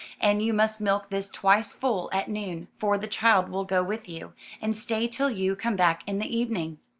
[0.19, 4.09] And you must milk this twice full at noon; for the child will go with
[4.09, 6.79] you, and stay till you come back in the evening.